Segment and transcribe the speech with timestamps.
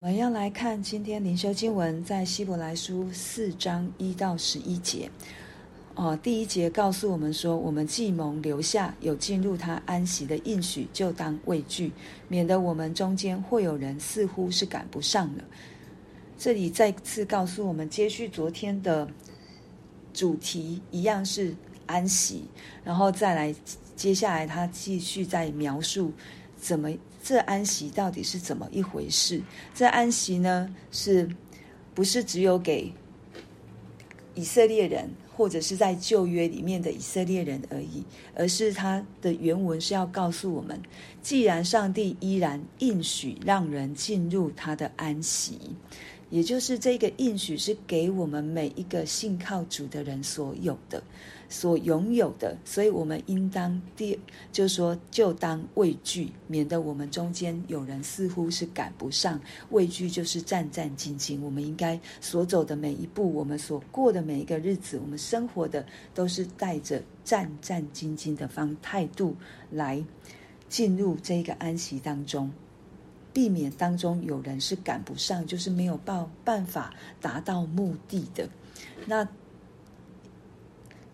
[0.00, 5.10] 我们要来看今天灵修经文，在希伯来书四章一到十一节。
[5.96, 11.90] 哦，第一节告诉我们说，我们既蒙留下有进入他安息的应许，就当畏惧，
[12.28, 15.42] 免得我们中间或有人似乎是赶不上了。
[16.38, 19.08] 这里再次告诉我们，接续昨天的
[20.14, 21.56] 主题一样是
[21.86, 22.44] 安息，
[22.84, 23.52] 然后再来
[23.96, 26.12] 接下来他继续在描述
[26.56, 26.88] 怎么。
[27.28, 29.42] 这安息到底是怎么一回事？
[29.74, 31.28] 这安息呢，是
[31.94, 32.90] 不是只有给
[34.34, 38.02] 以色列人，或者是在旧约里面的以色列人而已？
[38.34, 40.80] 而是它的原文是要告诉我们，
[41.20, 45.58] 既然上帝依然应许让人进入他的安息。
[46.30, 51.02] 也就是这个应许是给我们每一个信靠主的人所有的、
[51.48, 54.18] 所拥有的，所以我们应当第，
[54.52, 59.40] 就说，就当畏惧，免得我们中间有人似乎是赶不上。
[59.70, 69.34] 畏惧就是战战兢兢，我们应该所走的每一步，我们所过的每一个日子，我们生活的都是带着战战兢兢的方态度
[69.70, 70.04] 来
[70.68, 72.52] 进入这个安息当中。
[73.32, 78.48] 避免当中有人是赶不上，就是没有办办法达到目的的。
[79.06, 79.26] 那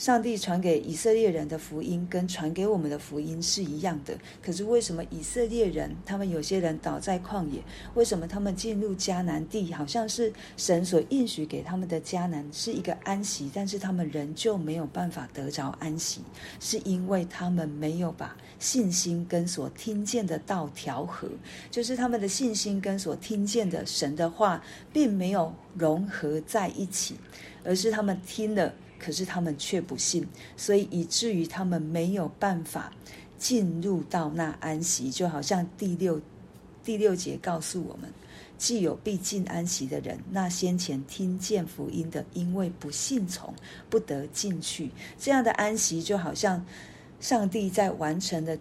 [0.00, 7.62] 上帝传给以色列人的福音跟传给我们的福音是一样的，可是为什么以色列人他们有些人倒在旷野？
[7.92, 16.22] 为什么他们进入迦南地，好像是神所应许给他们的迦南是一个安息，但是他们仍旧没有办法得着安息，
[16.58, 21.28] 是因为他们没有把信心跟所听见的道调和，
[21.70, 24.64] 就是他们的信心跟所听见的神的话
[24.94, 27.16] 并没有融合在一起，
[27.62, 28.72] 而是他们听了。
[29.02, 32.92] 可是他们却不信，所以以至于他们没有办法
[33.38, 35.10] 进入到那安息。
[35.10, 36.20] 就好像第六
[36.84, 38.12] 第六节告诉我们：
[38.58, 43.54] 既有必进安息的人，那先前听见福音的，因为不信从，
[43.88, 44.90] 不得进去。
[45.18, 46.64] 这样的安息，就好像
[47.18, 48.56] 上帝在完成了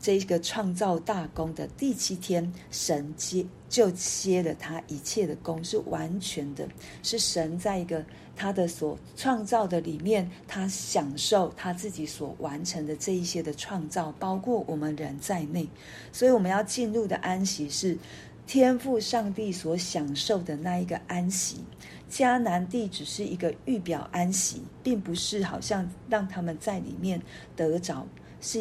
[0.00, 6.68] 这个创造大功的第七天，神接就接了他一切的功，是完全的，
[7.02, 8.04] 是神在一个。
[8.40, 15.68] 他的所创造的里面，他享受他自己所完成的这一些的创造，包括我们人在内。
[16.10, 17.98] 所以我们要进入的安息是
[18.46, 21.58] 天赋上帝所享受的那一个安息。
[22.10, 27.20] 迦南地只是一个预表安息，并不是好像让他们在里面
[27.54, 28.06] 得着。
[28.40, 28.58] 是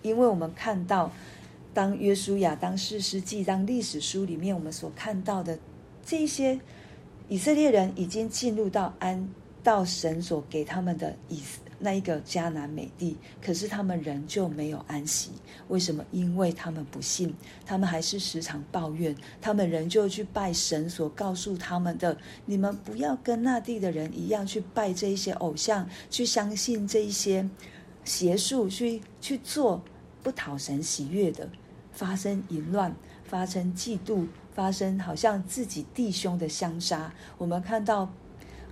[0.00, 1.12] 因为我们看到，
[1.74, 5.58] 当约书亚、当士师记、当历史书里面我们所看到的
[6.02, 6.58] 这些。
[7.30, 9.28] 以色列人已经进入到安
[9.62, 11.40] 到神所给他们的以
[11.78, 15.30] 那一个迦南美地，可是他们仍旧没有安息。
[15.68, 16.04] 为什么？
[16.10, 17.32] 因为他们不信，
[17.64, 27.48] 他们还是时常抱怨，他们仍旧去拜神所告诉他们的：你们不要跟那地的人一样去拜这一些偶像，去相信这一些
[28.04, 29.80] 邪术，去去做
[30.20, 31.48] 不讨神喜悦的，
[31.92, 32.92] 发生淫乱，
[33.22, 34.26] 发生嫉妒。
[34.54, 38.10] 发生好像自己弟兄的相杀，我们看到，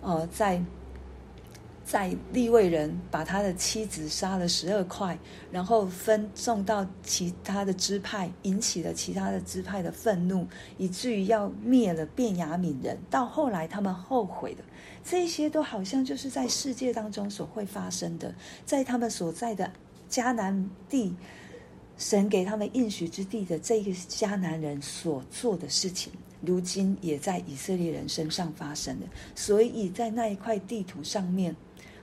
[0.00, 0.62] 呃，在
[1.84, 5.16] 在利未人把他的妻子杀了十二块，
[5.52, 10.46] 然后分送到其他的支派，引起了其他的支派的愤怒，
[10.78, 12.98] 以至于要灭了便雅悯人。
[13.08, 14.64] 到后来他们后悔了，
[15.04, 18.34] 这些都好像就是在世界当中所会发生的，
[18.64, 19.70] 在他们所在的
[20.10, 21.14] 迦南地。
[21.98, 26.12] 神给他们应许之地的这个迦南人所做的事情，
[26.42, 29.06] 如今也在以色列人身上发生了。
[29.34, 31.56] 所以在那一块地图上面，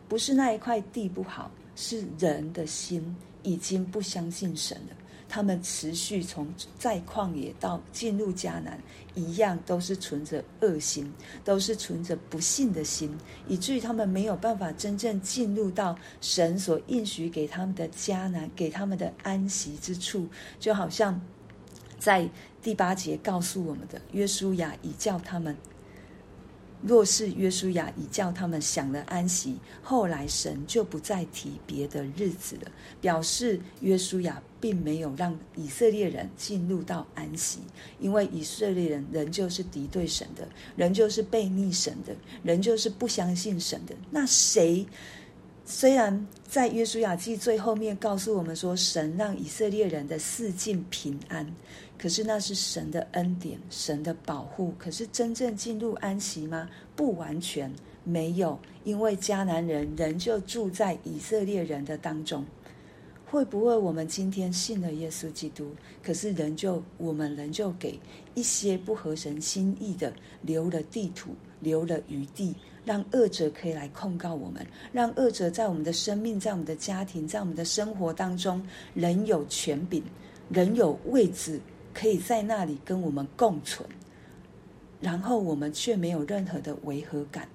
[0.07, 4.95] 不是那一块地不好，是人的心已经不相信神了。
[5.33, 8.79] 他们持续从在旷野到进入迦南，
[9.15, 11.11] 一样都是存着恶心，
[11.43, 13.17] 都是存着不信的心，
[13.47, 20.27] 以至于他们没有办法真正进入到神所应许给他们的迦南，给他们的安息之处。
[20.59, 21.19] 就好像
[21.97, 22.29] 在
[22.61, 25.57] 第八节告诉我们的，约书亚已叫他们。
[26.85, 37.59] 若是约书亚已叫他们享了安息，后来神就不再提别的日子了，表示约书亚并没有让以色列人进入到安息，
[37.99, 42.13] 因为以色列人仍旧是敌对神的，仍旧是悖逆神的，
[42.43, 43.95] 仍旧是不相信神的。
[44.11, 44.85] 那谁？
[45.65, 51.47] 虽然在约书亚记最后面告诉我们说，神让以色列人的四境平安。
[51.97, 54.73] 可是那是神的恩典，神的保护。
[54.77, 56.69] 可是真正进入安息吗？
[56.97, 57.71] 不完全
[58.03, 62.45] 没有，因为迦南人仍旧住在以色列人的当中。
[63.25, 65.71] 会不会我们今天信了耶稣基督，
[66.03, 67.97] 可是仍旧我们仍旧给
[68.35, 71.31] 一些不合神心意的留了地土，
[71.61, 72.53] 留了余地，
[72.85, 80.03] 让恶者可以来控告我们，让恶者在我们的生命、在我们的家庭、在我们的生活当中，仍有权柄，
[80.49, 81.59] 仍有位置，
[81.93, 83.87] 可以在那里跟我们共存，
[84.99, 87.47] 然后我们却没有任何的违和感。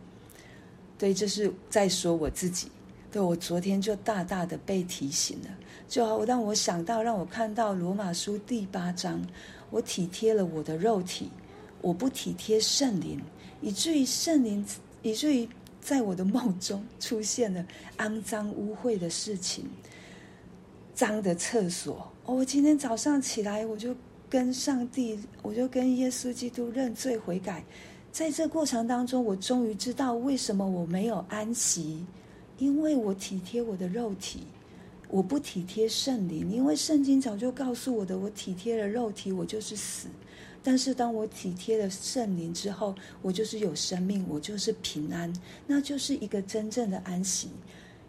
[0.96, 2.70] 对，这是在说我自己。
[3.10, 5.48] 对，我昨天就大大的被提醒了，
[5.88, 9.24] 就好让我想到，让我看到罗马书第八章，
[9.70, 11.30] 我体贴了我的肉体，
[11.80, 13.18] 我不体贴圣灵，
[13.62, 14.62] 以至于圣灵，
[15.02, 15.48] 以至于
[15.80, 17.64] 在我的梦中出现了
[17.98, 19.64] 肮脏污秽的事情，
[20.94, 22.10] 脏的厕所。
[22.24, 23.94] 哦，我今天早上起来，我就
[24.28, 27.64] 跟上帝，我就跟耶稣基督认罪悔改，
[28.12, 32.04] 在这过程当中，我终于知道为什么我没有安息。
[32.58, 34.40] 因为我体贴我的肉体，
[35.08, 36.50] 我不体贴圣灵。
[36.50, 40.08] 因为圣经早就告诉我的，我体贴了肉体，我就是死。
[40.68, 45.32] 但是当我体贴了圣灵之后，我就是有生命，我就是平安，
[45.66, 47.48] 那就是一个真正的安息。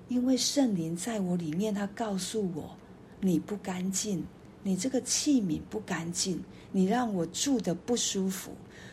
[0.09, 2.75] 因为圣灵在我里面，他告诉我，
[3.21, 4.21] 你不干净，
[4.61, 8.51] 你这个器皿不干净，你让我住的不舒服。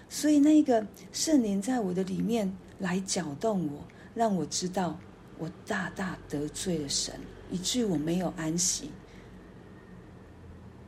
[0.08, 3.84] 所以那个圣灵在我的里面来搅动我，
[4.14, 4.96] 让我知道。
[5.38, 7.12] 我大大得罪了神，
[7.50, 8.92] 以至于我没有安息。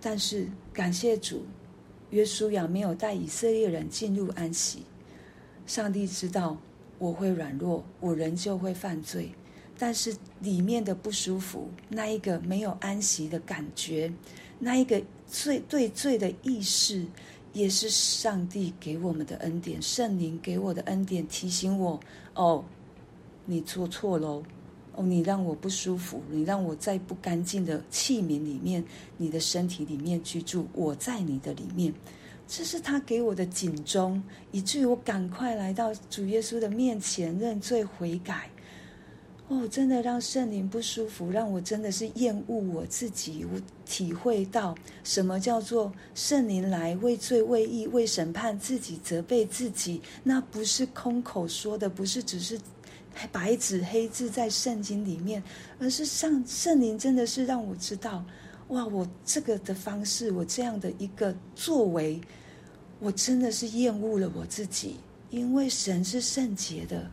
[0.01, 1.45] 但是感谢主，
[2.11, 4.83] 约书亚没有带以色列人进入安息。
[5.67, 6.57] 上帝知道
[6.99, 9.31] 我会软弱，我仍旧会犯罪。
[9.79, 14.13] 但是里面的不舒服，那一个没有安息的感觉，
[14.59, 17.07] 那一个罪对罪的意识，
[17.53, 22.01] 也是上帝给我们的恩典，圣灵给我的恩典，提醒我
[22.35, 22.65] 哦。
[23.45, 24.43] 你做错喽，
[24.99, 28.85] 哦，你让我不舒服，你让我在不干净的器皿里面，
[29.17, 31.95] 你的身体里面居住，我在你的里面，
[32.49, 38.51] 这是他给我的警钟，以至于我赶快来到主耶稣的面前认罪悔改。
[39.47, 44.75] 哦，真的让圣灵不舒服，让我真的是厌恶我自己，我体会到
[45.05, 52.59] 什么叫做圣灵来为罪、为义、为审判自己、责备自己，那不是空口说的，不是只是。
[53.27, 55.43] 白纸黑字在圣经里面，
[55.79, 58.25] 而是上圣灵真的是让我知道，
[58.69, 62.21] 哇，我这个的方式，我这样的一个作为，
[63.01, 64.97] 我真的是厌恶了我自己，
[65.31, 67.11] 因为神是圣洁的，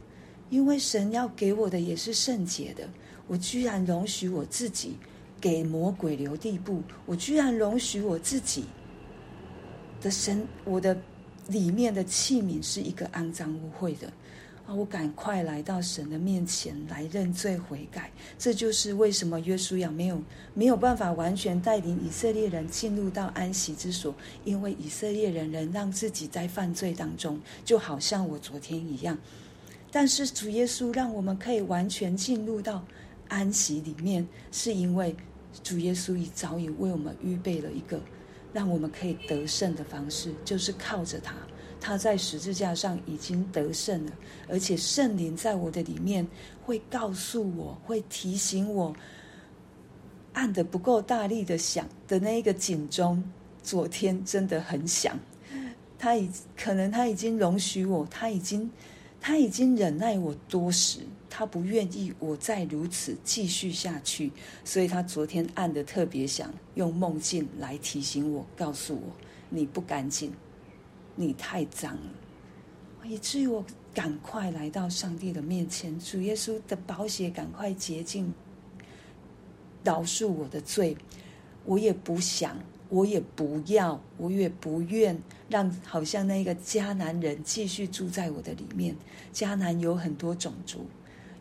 [0.50, 2.88] 因为神要给我的也是圣洁的，
[3.28, 4.96] 我居然容许我自己
[5.42, 8.66] 给魔鬼留地步，我居然容许我自己
[10.02, 10.96] 的神，我的
[11.48, 14.12] 里面的器皿是一个肮脏污秽的。
[14.68, 14.74] 啊！
[14.74, 20.22] 我赶快来到神的面前来认罪悔改，这就是为什么约书亚没有
[20.54, 24.14] 没有办法完全带领以色列人进入到安息之所，
[24.44, 29.18] 因为以色列人仍让自己在犯罪当中，就好像我昨天一样。
[29.92, 32.84] 但是主耶稣让我们可以完全进入到
[33.30, 35.16] 安息里面，是因为
[35.64, 38.02] 主耶稣已早已为我们预备了一个
[38.52, 41.36] 让我们可以得胜的方式，就是靠着他。
[41.80, 44.12] 他在十字架上已经得胜了，
[44.50, 46.28] 而且圣灵在我的里面
[46.64, 48.96] 会告诉我，会提醒我，
[50.34, 53.24] 按的不够大力的响的那一个警钟，
[53.62, 55.20] 昨天真的很响。
[55.98, 58.70] 他已可能他已经容许我，他已经
[59.22, 64.32] 他已经忍耐我多时，他不愿意我再如此继续下去，
[64.64, 69.02] 所以他昨天按的特别响，用梦境来提醒我，告诉我
[69.50, 70.32] 你不干净。
[71.16, 78.34] 你太脏了，以至于我赶快来到上帝的面前，主耶稣的宝血赶快洁净，
[79.84, 80.98] 饶恕我的罪。
[81.64, 85.20] 我也不想，我也不要，我也不愿
[85.50, 88.96] 让好像那个迦南人继续住在我的里面。
[89.34, 90.86] 迦南有很多种族。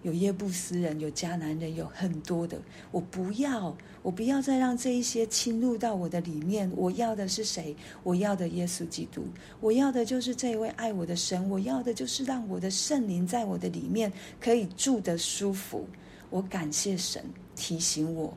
[0.04, 2.60] 有耶布斯人，有迦南人，有很多的。
[2.90, 6.70] 我不要，我不要再让这一些侵入到我的里面。
[6.76, 7.74] 我要的是谁？
[8.02, 9.24] 我要的耶稣基督。
[9.60, 11.48] 我要的就是这一位爱我的神。
[11.48, 15.86] 我要的就是让我的圣灵在我的里面可以住得舒服。
[16.28, 17.24] 我感谢神
[17.56, 18.32] 提醒我。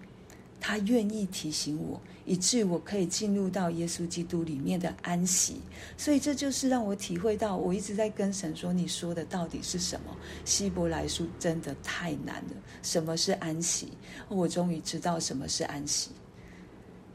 [0.60, 5.62] 他愿意提醒我，以至于我可以进入到耶稣基督里面的安息。
[5.96, 12.56] 所以这就是让我体会到，我一直在跟神说：“你说的到底是什么？”希伯来书真的太难了。
[12.82, 13.90] 什么是安息？
[14.30, 16.10] 我终于知道什么是安息，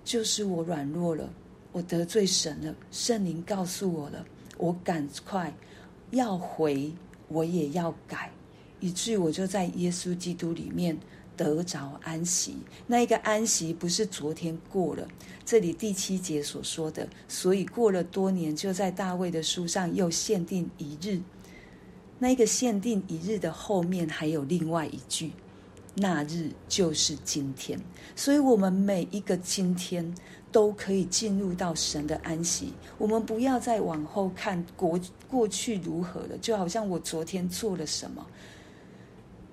[0.05, 1.29] 就是我软弱了，
[1.73, 4.25] 我得罪神了，圣灵告诉我了，
[4.57, 5.53] 我赶快
[6.13, 6.93] 要回，
[7.29, 8.31] 我也要改，
[8.81, 10.97] 以至于我就在耶稣基督里面。
[11.43, 12.57] 得着安息。
[12.87, 15.09] 那一个安息不是昨天过了，
[15.45, 21.21] 这里第七节所说的，所以过了多年，就在大卫的书上又限定一日。
[22.21, 25.33] 那个限定一日的后面还有另外一句，
[25.97, 27.77] 那日就是今天。
[28.15, 30.15] 所以，我们每一个今天
[30.53, 32.73] 都可以进入到神的安息。
[32.97, 38.25] 我们不要再往后看过过去如何了，就好像我昨天做了什么。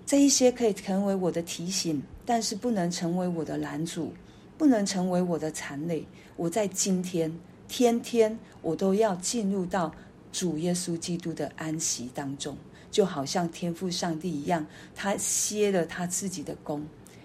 [0.09, 4.11] 这一些可以成为我的提醒，但是不能成为我的拦阻，
[4.57, 6.03] 不能成为我的残累。
[6.35, 7.31] 我在今天
[7.67, 9.93] 天天，我都要进入到。
[10.31, 12.55] 主耶稣基督的安息当中，
[12.91, 16.83] 就好像天父上帝一样，他歇了他自己的工。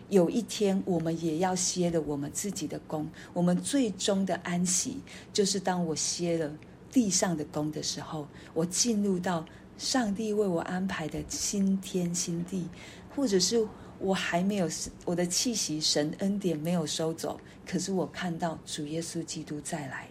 [0.09, 3.07] 有一天，我们也要歇了我们自己的工。
[3.35, 4.99] 我们最终的安息，
[5.35, 6.51] 就是当我歇了
[6.91, 9.45] 地上的工的时候，我进入到
[9.79, 12.69] 上帝为我安排的新天新地，
[13.15, 13.67] 或者是
[13.99, 14.69] 我还没有
[15.05, 20.09] 我的气息，神恩典没有收走，可是我看到主耶稣基督再来。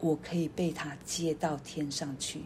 [0.00, 2.42] 我可以被他接到天上去，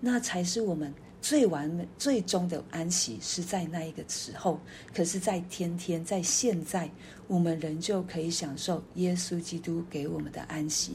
[0.00, 4.58] 那才是我们最完美、最终的安息，是在那一个时候。
[4.94, 6.90] 可是，在天天，在现在，
[7.26, 10.92] 我们仍旧可以享受耶稣基督给我们的安息，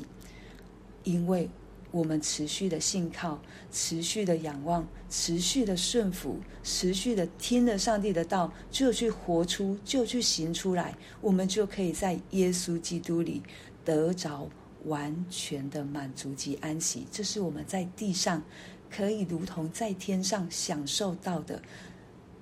[1.04, 1.48] 因为
[1.92, 3.40] 我们持续的信靠、
[3.72, 13.44] 持续的仰望、持续的顺服、持续的听了上帝的道，就去活出，就去行出来，我们就可以在耶稣基督里
[13.86, 14.50] 得着。
[14.86, 18.42] 完全的满足及安息，这是我们在地上
[18.90, 21.62] 可以如同在天上享受到的，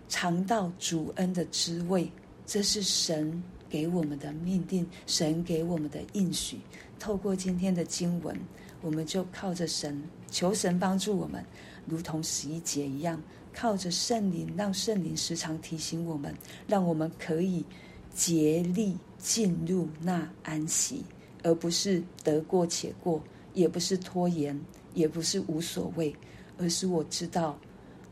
[0.07, 2.09] 尝到主恩的滋味。
[2.45, 6.61] 这是神给我们的命定，神给我们的应许。
[6.97, 8.33] 透过今天的经文，
[8.81, 11.43] 我们就靠着神，求神帮助我们，
[11.85, 13.21] 如同十一节一样，
[13.53, 16.33] 靠着圣灵，让圣灵时常提醒我们，
[16.67, 17.65] 让我们可以
[18.13, 21.03] 竭力进入那安息。
[21.41, 24.59] 而不是得过且过，也不是拖延，
[24.93, 26.13] 也不是无所谓，
[26.57, 27.57] 而是我知道，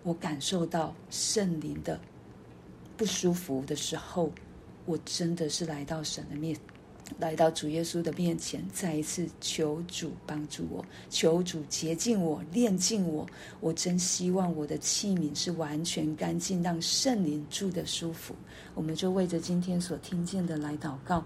[0.04, 2.00] 我感受到圣灵的
[2.96, 4.32] 不舒服的时候，
[4.86, 6.58] 我真的是来到神的面，
[7.20, 13.26] 来到主耶稣的面前，再一次求主帮助我，求主洁净我，炼净我。
[13.60, 18.36] 我真希望我的器皿是完全干净，让圣灵住的舒服。
[18.76, 21.24] 我们就为着今天所听见的来祷告。